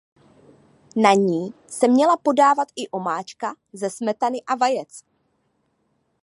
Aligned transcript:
Na 0.95 1.13
ní 1.13 1.53
se 1.67 1.87
měla 1.87 2.17
podávat 2.17 2.67
i 2.75 2.89
omáčka 2.89 3.55
ze 3.73 3.89
smetany 3.89 4.43
a 4.47 4.55
vajec. 4.55 5.03